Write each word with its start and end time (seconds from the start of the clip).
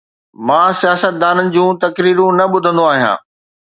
مان 0.51 0.69
سياستدانن 0.81 1.47
جون 1.59 1.71
تقريرون 1.87 2.31
نه 2.39 2.45
ٻڌندو 2.57 2.91
آهيان. 2.93 3.17